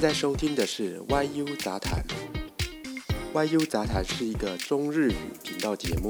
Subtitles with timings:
[0.00, 1.00] 现在收听的是
[1.32, 2.00] 《YU 杂谈》。
[3.48, 6.08] 《YU 杂谈》是一个中日语频道节目，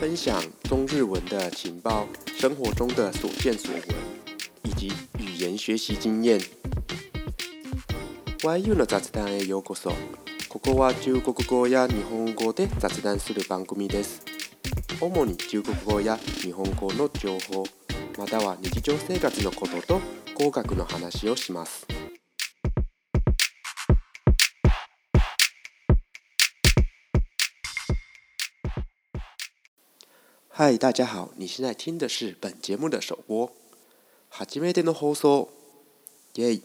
[0.00, 2.06] 分享中日文的情报、
[2.36, 3.82] 生活中的所见所闻
[4.62, 6.40] 以及语言学习经验。
[8.42, 9.90] YU の雑談へようこそ。
[10.48, 14.22] ここは中国語や日本語で雑談する番組です。
[15.00, 17.64] 主に中国語や日本語の情報、
[18.16, 20.00] または日常生活のことと
[20.36, 21.84] 口角の話をします。
[30.60, 31.30] 嗨，大家好！
[31.36, 33.52] 你现在听的是本节目的首播，
[34.28, 35.46] 哈基麦电动嗦，
[36.34, 36.60] 耶！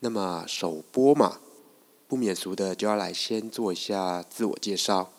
[0.00, 1.40] 那么首播嘛，
[2.08, 5.10] 不免俗的就要来先做一下自我介绍。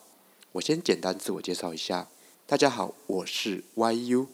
[0.51, 2.07] 我先简单自我介绍一下，
[2.45, 4.27] 大家好，我是 YU，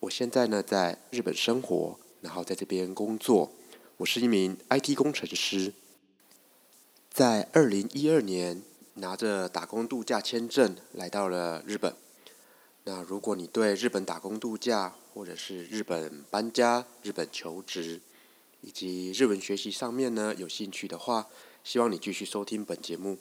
[0.00, 3.52] 我现在呢在日本生活，然后在这边工作，
[3.98, 5.74] 我是一名 IT 工程师，
[7.10, 8.62] 在二零一二年
[8.94, 11.94] 拿着打工度假签证来到了日本。
[12.88, 18.00] 那如果你对日本打工度假，或者是日本搬家、日本求职，
[18.62, 21.28] 以及日文学习上面呢有兴趣的话，
[21.62, 23.18] 希望你继续收听本节目。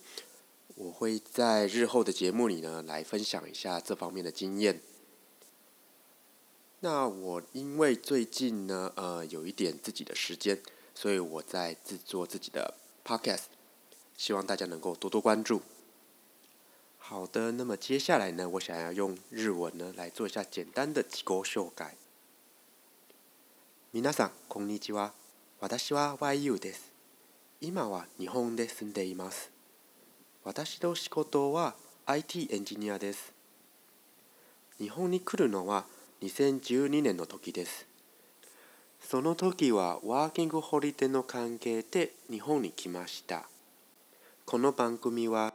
[0.75, 4.79] 我会在日后的节目里呢来分享一下这方面的经验。
[6.79, 10.57] 那我因为最近呢呃有一点自己的时间，
[10.95, 12.73] 所以我在制作自己的
[13.03, 13.47] podcast，
[14.17, 15.61] 希望大家能够多多关注。
[17.09, 21.23] 好的，那么接下来呢，我想要用日文呢来做一下简单的自己
[23.93, 25.13] 皆さん、こんにちは。
[25.61, 26.91] 私は YU です。
[27.61, 29.49] 今は日本で住んでいます。
[30.43, 31.75] 私の仕事は
[32.07, 33.31] IT エンジニアです。
[34.77, 35.85] 日本に来るのは
[36.23, 37.87] 2012年の時です。
[39.01, 43.47] その時はワーキングホリデーの関係で日本に来ました。
[44.45, 45.53] この番組は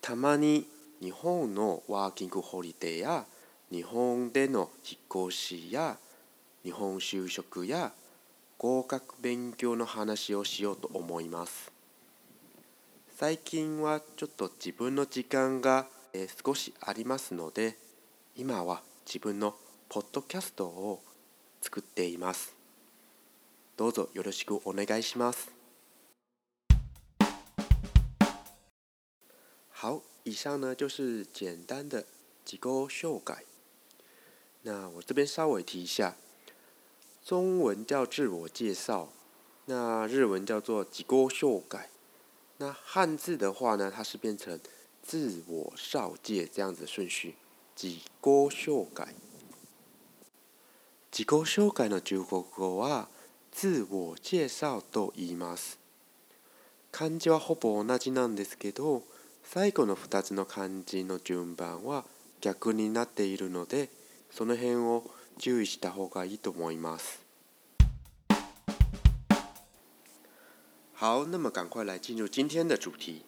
[0.00, 0.66] たまに
[1.04, 3.26] 日本のワーキングホリデーや
[3.70, 5.98] 日本での引っ越しや
[6.64, 7.92] 日本就職や
[8.56, 11.70] 合格勉強の話をしようと思います
[13.18, 17.76] 最近はちょっと自分の時間が、え少しありますので
[18.38, 19.54] 今は自分の
[19.90, 21.02] ポッドキャストを
[21.60, 22.56] 作っています
[23.76, 25.53] どうぞよろしくお願いします
[29.84, 32.06] 好，以上呢就是简单的
[32.42, 33.44] 自个修改。
[34.62, 36.16] 那我这边稍微提一下，
[37.22, 39.12] 中文叫自我介绍，
[39.66, 41.90] 那日文叫做自个修改。
[42.56, 44.58] 那汉字的话呢，它是变成
[45.02, 47.34] 自我绍介这样子的顺序，
[47.76, 49.14] 自个修改。
[51.12, 53.08] 自己修改の中国語は
[53.52, 55.76] 自我介绍と言います。
[56.90, 59.02] 漢字はほぼ同じなんですけど。
[59.44, 62.04] 最後の二つの漢字の順番は
[62.40, 63.88] 逆になっているので、
[64.32, 65.04] その辺を
[65.38, 67.20] 注意した方がいいと思います。
[70.98, 73.22] 好，那么赶快来进入今天的主题。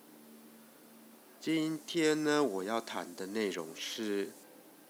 [1.41, 4.33] 今天呢，我要谈的内容是，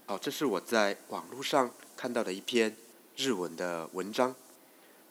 [0.06, 2.74] 哦，这是我在网络上看到的一篇
[3.14, 4.34] 日文的文章。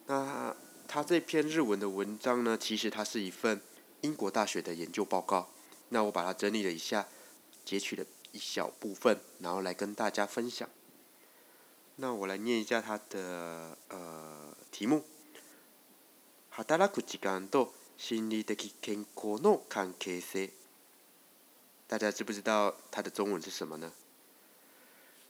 [0.06, 0.56] 那
[0.88, 3.60] 它这篇日文的文章呢，其实它是一份
[4.00, 5.46] 英国大学的研究报告。
[5.90, 7.06] 那我把它整理了一下，
[7.64, 10.68] 截取了一小部分，然后来跟大家分享。
[11.96, 15.04] 那我来念一下它的呃题目
[16.50, 20.50] ：“働く時間と心理的健康の関係性”。
[21.86, 23.92] 大家知不知道它的中文是什么呢？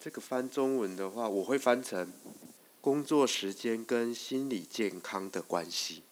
[0.01, 2.13] 这个翻中文的话，我会翻成
[2.81, 6.03] “工作时间跟心理健康的关系”。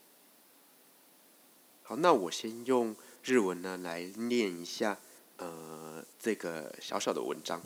[1.83, 2.95] 好，那我先用。
[3.27, 4.99] 日文呢来念一下
[5.39, 7.59] 呃这个小小的文章。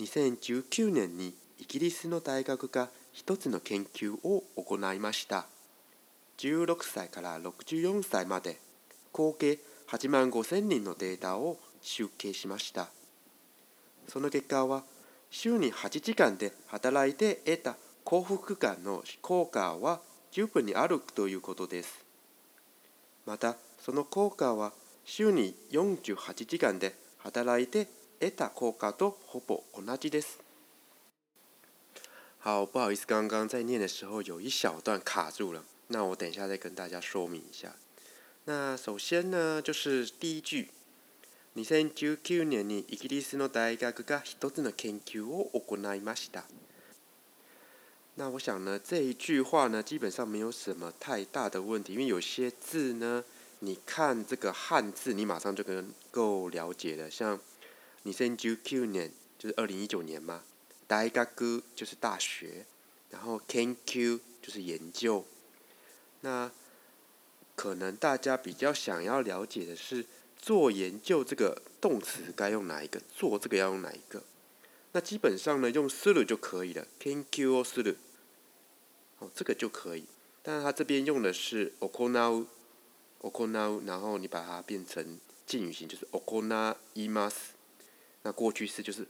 [0.00, 5.46] 2019年にイギリスの大学が一つの研究を行いました。
[6.38, 8.56] 16歳から64歳まで
[9.12, 12.88] 合計8万5000人のデータを集計しました。
[14.08, 14.82] その結果は
[15.30, 20.00] 週に8時間で働いて得た幸福感の効果は
[20.32, 22.09] 十分にあるということです。
[23.26, 24.72] またその効果は
[25.04, 27.88] 週に48時間で働いて
[28.20, 30.38] 得た効果とほぼ同じです。
[32.42, 37.74] 好，不好意思，刚刚在念的时候有一小段卡住了，那我等一下再跟大家说明一下。
[38.46, 40.70] 那首先呢，就是第一句。
[41.56, 46.44] 2019年にイギリスの大学が一つの研究を行いました。
[48.16, 53.22] 那我想呢，这一句话呢，基本上没有什么太大的问题，因为有些字呢，
[53.60, 57.08] 你看这个汉字，你马上就能够了解的。
[57.10, 57.38] 像，
[58.02, 60.42] 你是研究年，就是二零一九年嘛，
[60.88, 61.28] 大学
[61.74, 62.66] 就是大学，
[63.10, 65.24] 然后 can q 就是研究。
[66.22, 66.50] 那
[67.54, 70.04] 可能大家比较想要了解的是，
[70.36, 73.00] 做研究这个动词该用哪一个？
[73.14, 74.20] 做这个要用哪一个？
[74.92, 77.24] 那基本上呢，用する就可以了，can
[77.64, 77.96] する，
[79.20, 80.04] 哦，这个就可以。
[80.42, 82.46] 但是它这边用的是おなう、
[83.20, 86.18] おう，然后你把它变成敬语型，就是お
[86.94, 87.54] います。
[88.22, 89.06] 那过去式就是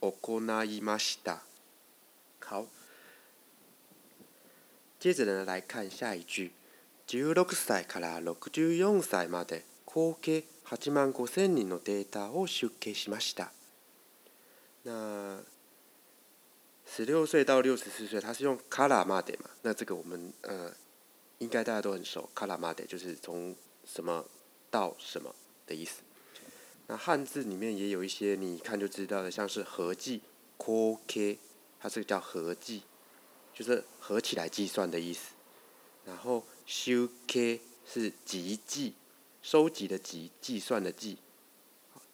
[0.00, 0.08] お
[0.64, 1.40] いました。
[2.40, 2.66] 好，
[4.98, 6.52] 接着呢来看下一句。
[7.10, 13.52] 六から六十四歳まで合計八万五千人のデータを出計しました。
[14.88, 15.36] 那
[16.86, 19.50] 十六岁到六十四岁，他是用“卡拉玛德”嘛？
[19.60, 20.72] 那这个我们呃，
[21.40, 23.54] 应该大家都很熟，“卡拉玛德”就是从
[23.84, 24.24] 什么
[24.70, 25.34] 到什么
[25.66, 26.00] 的意思。
[26.86, 30.22] 那汉字里面也有一些你一看就知道的，像是“合计
[30.56, 31.38] ”“扩 K”，
[31.78, 32.82] 它这个叫“合计”，
[33.52, 35.34] 就是合起来计算的意思。
[36.06, 38.94] 然后“修 K” 是“集计”，
[39.42, 41.18] 收集的“集”，计算的“计”，“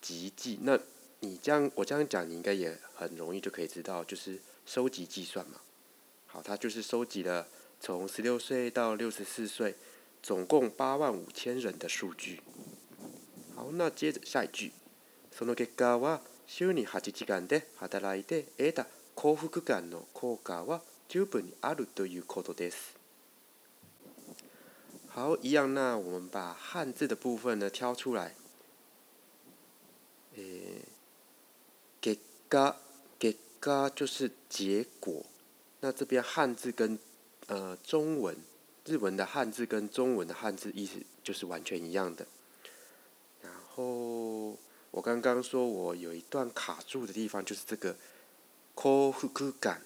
[0.03, 0.77] 集计”那。
[1.25, 5.61] 你这样，我这样讲，你应该也很容易就可以知道，就是收集计算嘛。
[6.27, 7.49] 好，它就是收集了
[7.81, 9.75] 从十六岁到六十四岁，
[10.23, 12.41] 总共八万五千人的数据。
[13.57, 14.73] 好，那接着下一句。
[15.37, 18.87] その結果は、修練発展期間で働いて得た
[19.17, 22.95] 幸福感の効果は十分にあるということです。
[25.09, 28.37] 好，一样，那我们把汉字的部分呢挑出来。
[30.37, 30.74] 诶。
[32.55, 32.77] 嘎，
[33.19, 35.27] 给嘎就是结果。
[35.81, 36.97] 那这边汉字跟
[37.49, 38.37] 呃中文、
[38.85, 42.25] 日文的汉字跟中文的汉字意思就是完全一样的。
[43.43, 44.57] 然后
[44.93, 47.93] 我刚刚说我有一段卡住的地方就是这个
[48.77, 49.13] k o
[49.59, 49.83] 感”，“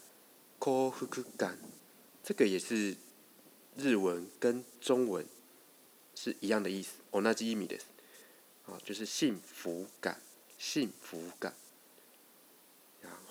[0.60, 0.92] k o
[1.38, 1.56] 感 ”，a
[2.22, 2.94] 这个也是
[3.78, 5.24] 日文跟中文
[6.14, 6.96] 是一样的意思。
[7.10, 7.78] 同じ意味です。
[7.78, 7.84] 的，
[8.74, 10.20] 啊，就是幸福感，
[10.58, 11.54] 幸福感。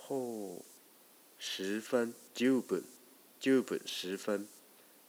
[0.07, 0.63] 后
[1.37, 2.83] 十分 jubun 分。
[3.43, 4.47] u b u n 十分，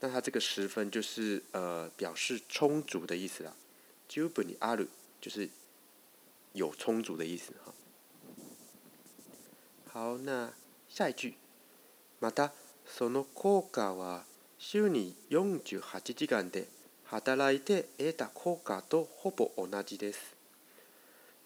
[0.01, 3.55] 那它这个十分就是呃表示充足的意思啦。
[4.11, 4.89] jubun ある
[5.21, 5.49] 就是
[6.53, 7.73] 有充足的意思哈。
[9.89, 10.53] 好，那
[10.89, 11.37] 下一句，
[12.21, 12.51] また
[12.85, 14.25] その効果は
[14.59, 15.81] 週に48
[16.13, 16.67] 時間で
[17.05, 20.37] 働いて得た効果とほぼ同じです。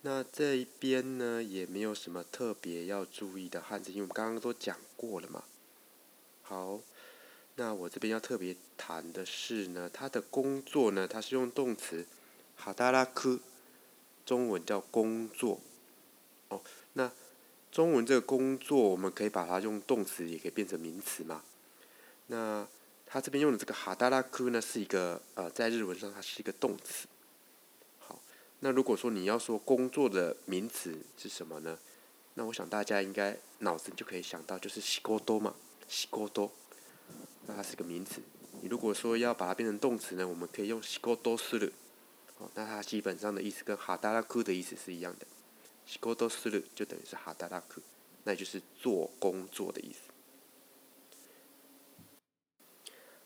[0.04, 5.44] 那这一边呢，也没有什么特别要注意的汉字，因为我们刚刚都讲过了嘛。
[6.42, 6.80] 好，
[7.54, 12.04] 那我这边要特别谈的是呢，他的工作呢，他是用动词
[12.56, 13.38] 哈达拉克”，
[14.26, 15.60] 中文叫工作。
[16.48, 16.60] 哦，
[16.94, 17.08] 那
[17.70, 21.42] 中文这个工作，我们可以把它用动词，也可以变成名词嘛。
[22.26, 22.66] 那
[23.06, 27.06] 他这边用的这个哈达拉克”呢，是一个呃，在日文上它是一个动词。
[28.64, 31.76] 那如果说你要说工作的名词是什么呢？
[32.34, 35.52] 那我想大家应该脑子就可以想到，就是西 h 多”嘛
[35.88, 36.48] 西 h 多”，
[37.46, 38.22] 那它是个名词。
[38.60, 41.70] 你如果说要把它变成动词呢，我们可以用西 h 多 g o
[42.54, 45.26] 那它基本上的意思跟哈达拉 a 的意思是一样的
[45.84, 47.62] 西 h 多 g o 就等于是哈达拉 a
[48.22, 50.02] 那也就是做工作的意思。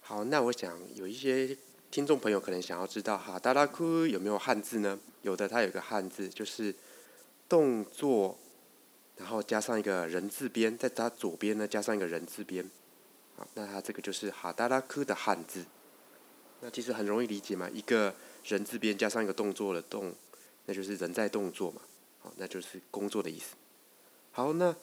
[0.00, 1.58] 好，那我想有一些。
[1.96, 4.98] 听众朋友可能想要知道哈达拉库有没有汉字呢？
[5.22, 6.74] 有的，它有一个汉字，就是
[7.48, 8.38] 动作，
[9.16, 12.62] 然后加上一个人字边，在它左边呢加上一个人字边，
[13.34, 15.64] 好，那它这个就是哈达拉库的汉字。
[16.60, 20.12] 那其实很容易理解嘛，一个人字边加上一个动作的动，
[20.66, 21.80] 那就是人在动作嘛，
[22.20, 23.54] 好，那就是工作的意思。
[24.32, 24.76] 好，那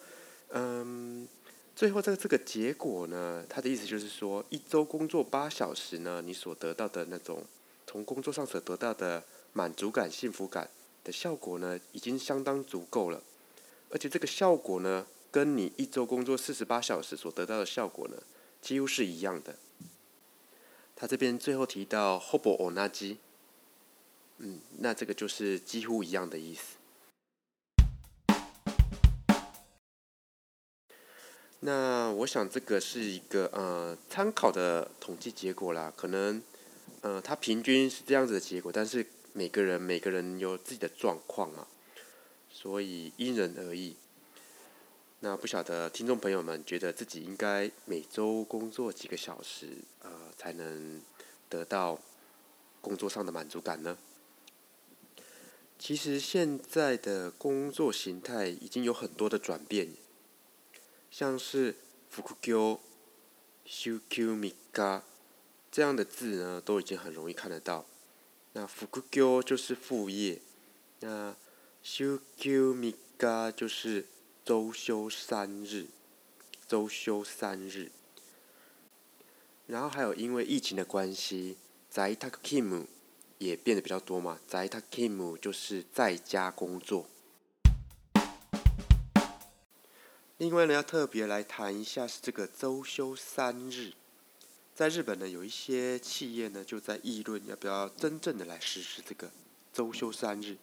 [0.48, 1.28] 嗯。
[1.76, 7.44] 最后这个这个结果呢，他的意思就是说，一周工作八小时呢，你所得到的那种
[7.84, 10.70] 从工作上所得到的满足感、幸福感
[11.02, 13.20] 的效果呢，已经相当足够了。
[13.90, 18.14] 而且这个效果呢，跟你一周工作四十八小时所得到的效果呢，
[18.62, 19.56] 几乎是一样的。
[20.94, 23.16] 他这边最后提到 “hobo onagi”，
[24.38, 26.73] 嗯，那这个就是几乎一样的意思。
[31.66, 36.42] 那我想这个是一个呃参考的统计结果啦，可能，
[37.00, 41.66] 呃，它平均是这样子的结果，但是每个人每个人有自己的状况嘛，
[42.52, 43.96] 所以因人而异。
[45.20, 49.68] 那不晓得听众朋友们觉得自己应该每周工作几个小时
[50.02, 51.00] 呃，才能
[51.48, 51.98] 得到
[52.82, 53.96] 工作上的满足感呢？
[55.78, 59.88] 其实现在的工作形态已经有很多的转变。
[61.16, 61.76] 像是
[62.10, 62.80] 福库丘、
[63.64, 65.00] 修 Q 米加
[65.70, 67.84] 这样的字呢，都已经很容易看得到。
[68.54, 70.40] 那福库丘就是副业，
[70.98, 71.36] 那
[71.84, 74.06] 修 Q 米加就是
[74.44, 75.86] 周休三日，
[76.66, 77.92] 周休三日。
[79.68, 81.56] 然后还有因为疫情的关系，
[81.88, 82.86] 宅他 Kim
[83.38, 87.06] 也变得比较多嘛，宅他 Kim 就是在家工作。
[90.38, 93.92] 另外呢，要特别来谈一下是这个周休三日，
[94.74, 99.30] 在日本呢，有一些企业呢就在议论要不要真正的来实施这个
[99.72, 100.56] 周休三日。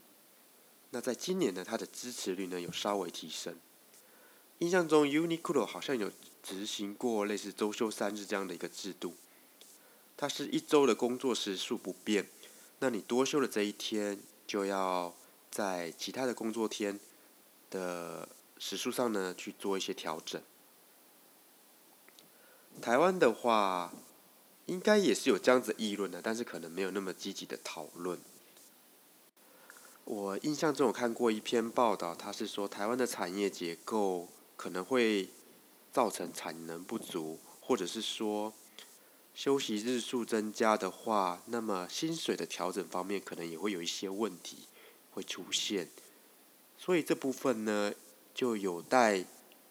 [0.89, 3.55] 那在今年呢，它的支持率呢有稍微提升。
[4.59, 6.11] 印象中，Uniqlo 好像有
[6.43, 9.15] 执行过类似周休三日这样的一个制度，
[10.17, 12.27] 它是一周的工作时数不变，
[12.79, 15.15] 那你多休的这一天就要
[15.49, 16.99] 在其他的工作天
[17.69, 18.27] 的。
[18.63, 20.39] 时书上呢去做一些调整。
[22.79, 23.91] 台湾的话，
[24.67, 28.19] 应该也是有这样子议论的，但是可能没有那么积极的讨论。
[30.05, 35.27] 我印象中有看过一篇报道，他是说台湾的产业结构可能会
[35.91, 38.53] 造成产能不足，或者是说
[39.33, 44.67] 休息日数增加的话，那么薪水的调整方面可能也会有一些问题
[45.09, 45.89] 会出现。
[46.77, 47.91] 所以这部分呢？
[48.33, 49.25] 就有待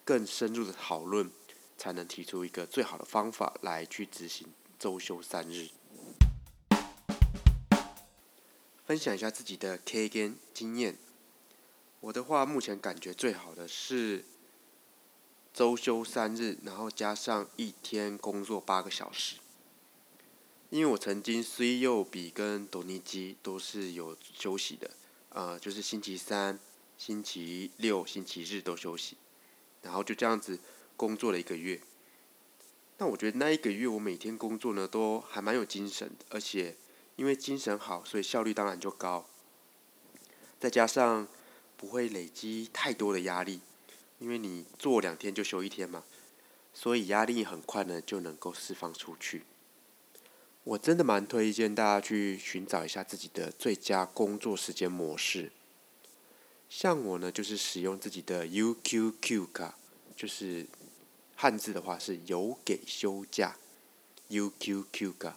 [0.05, 1.31] 更深入的讨论，
[1.79, 4.47] 才能提出一个最好的方法来去执行
[4.79, 5.69] 周休三日。
[8.85, 10.99] 分享一下自己的 K g 经验，
[12.01, 14.25] 我的话目前感觉最好的是
[15.55, 19.37] 周休三日，然后加上一天工作八个小时。
[20.71, 24.89] 因为我曾经虽又比跟多尼基都是有休息的，
[25.31, 26.59] 呃，就是星期三。
[27.01, 29.17] 星期六、星期日都休息，
[29.81, 30.59] 然后就这样子
[30.99, 31.81] 工作了一个月。
[32.99, 36.77] 那我觉得那一个月我每天工作呢，都还蛮有精神的，而且
[37.17, 39.25] 因为精神好，所以效率当然就高。
[40.61, 41.27] 再加上
[41.79, 43.61] 不会累积太多的压力，
[44.19, 46.05] 因为你做两天就休一天嘛，
[46.75, 49.45] 所以压力很快呢就能够释放出去。
[50.65, 55.51] 我真的蛮推荐大家去寻找一下自己的最佳工作时间模式。
[56.71, 59.77] 像我呢，就是使用自己的 UQQ 卡，
[60.17, 60.65] 就是
[61.35, 63.57] 汉字的话是“有给休假
[64.29, 65.37] UQQ 卡”。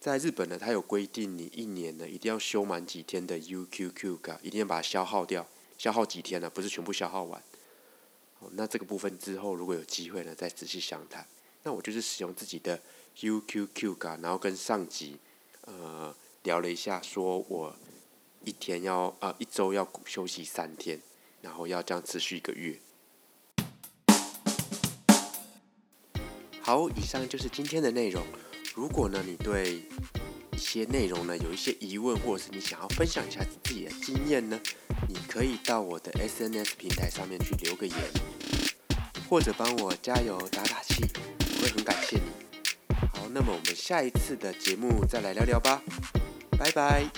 [0.00, 5.44] 在日本呢，它有规定你一年呢一定要休满几天的 UQQ 卡，一定要把它消耗掉，
[5.76, 6.48] 消耗几天呢？
[6.48, 7.42] 不是全部消耗完。
[8.52, 11.26] 那这个部分之后如果有机会呢，再仔细详谈。
[11.64, 12.80] 那我就是使用自己的
[13.20, 15.18] UQQ 卡，然后跟上级
[15.62, 16.14] 呃
[16.44, 17.74] 聊了一下，说我。
[18.44, 20.98] 一天要呃一周要休息三天，
[21.42, 22.78] 然后要这样持续一个月。
[26.62, 28.24] 好，以上就是今天的内容。
[28.74, 29.82] 如果呢你对
[30.52, 34.58] 一些内容呢有一些疑问，或者是你想要分享一下自己的经验呢，
[35.08, 37.96] 你可以到我的 SNS 平台上面去留个言，
[39.28, 41.02] 或者帮我加油打打气，
[41.40, 42.94] 我会很感谢你。
[43.14, 45.82] 好，那么我们下一次的节目再来聊聊吧，
[46.58, 47.10] 拜拜。